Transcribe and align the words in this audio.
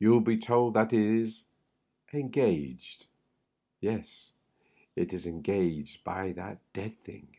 Tou 0.00 0.08
will 0.10 0.20
be 0.22 0.38
told 0.38 0.72
that 0.72 0.94
it 0.94 1.00
is 1.02 1.44
engaged— 2.14 3.04
yes— 3.82 4.30
^it 4.96 5.12
is 5.12 5.26
engaged 5.26 6.02
by 6.02 6.32
that 6.32 6.60
dead 6.72 6.98
thing. 7.04 7.36